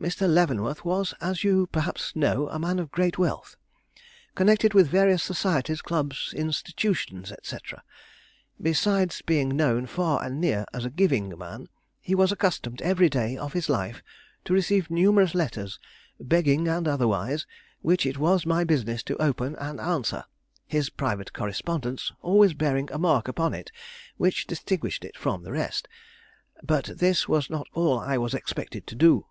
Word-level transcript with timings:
Mr. 0.00 0.32
Leavenworth 0.32 0.84
was, 0.84 1.12
as 1.20 1.42
you 1.42 1.66
perhaps 1.72 2.14
know, 2.14 2.48
a 2.50 2.58
man 2.60 2.78
of 2.78 2.92
great 2.92 3.18
wealth. 3.18 3.56
Connected 4.36 4.72
with 4.72 4.86
various 4.86 5.24
societies, 5.24 5.82
clubs, 5.82 6.32
institutions, 6.36 7.32
etc., 7.32 7.82
besides 8.62 9.22
being 9.22 9.48
known 9.56 9.86
far 9.86 10.22
and 10.22 10.40
near 10.40 10.64
as 10.72 10.84
a 10.84 10.90
giving 10.90 11.36
man, 11.36 11.68
he 12.00 12.14
was 12.14 12.30
accustomed 12.30 12.80
every 12.80 13.08
day 13.08 13.36
of 13.36 13.54
his 13.54 13.68
life 13.68 14.00
to 14.44 14.52
receive 14.52 14.88
numerous 14.88 15.34
letters, 15.34 15.80
begging 16.20 16.68
and 16.68 16.86
otherwise, 16.86 17.44
which 17.82 18.06
it 18.06 18.18
was 18.18 18.46
my 18.46 18.62
business 18.62 19.02
to 19.02 19.20
open 19.20 19.56
and 19.56 19.80
answer, 19.80 20.22
his 20.68 20.90
private 20.90 21.32
correspondence 21.32 22.12
always 22.22 22.54
bearing 22.54 22.88
a 22.92 22.98
mark 22.98 23.26
upon 23.26 23.52
it 23.52 23.72
which 24.16 24.46
distinguished 24.46 25.04
it 25.04 25.16
from 25.18 25.42
the 25.42 25.50
rest. 25.50 25.88
But 26.62 26.84
this 26.98 27.28
was 27.28 27.50
not 27.50 27.66
all 27.74 27.98
I 27.98 28.16
was 28.16 28.32
expected 28.32 28.86
to 28.86 28.94
do. 28.94 29.26